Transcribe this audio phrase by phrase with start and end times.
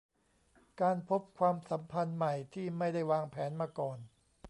[0.81, 3.97] การพบความสัมพันธ์ใหม่ที่ไม่ได้วางแผนมาก่อน